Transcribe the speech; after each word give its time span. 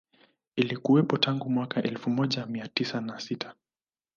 Ilikuwepo 0.55 1.17
tangu 1.17 1.49
mwaka 1.49 1.83
elfu 1.83 2.09
moja 2.09 2.45
mia 2.45 2.67
tisa 2.67 3.01
na 3.01 3.19
sita 3.19 3.55